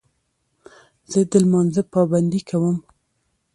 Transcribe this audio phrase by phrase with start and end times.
[1.11, 2.77] زه د لمانځه پابندي کوم.